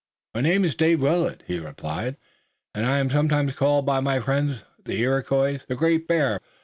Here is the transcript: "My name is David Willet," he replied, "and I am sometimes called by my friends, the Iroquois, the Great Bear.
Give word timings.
"My 0.33 0.41
name 0.41 0.65
is 0.65 0.73
David 0.73 1.01
Willet," 1.03 1.43
he 1.45 1.59
replied, 1.59 2.17
"and 2.73 2.87
I 2.87 2.97
am 2.97 3.11
sometimes 3.11 3.55
called 3.55 3.85
by 3.85 3.99
my 3.99 4.19
friends, 4.19 4.63
the 4.83 4.93
Iroquois, 4.99 5.59
the 5.67 5.75
Great 5.75 6.07
Bear. 6.07 6.39